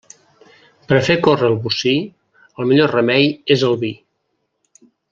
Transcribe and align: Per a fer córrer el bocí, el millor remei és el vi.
Per 0.91 0.97
a 0.99 1.03
fer 1.09 1.17
córrer 1.27 1.49
el 1.53 1.57
bocí, 1.67 1.93
el 2.65 2.69
millor 2.73 2.91
remei 2.97 3.31
és 3.59 3.67
el 3.71 3.79
vi. 3.87 3.93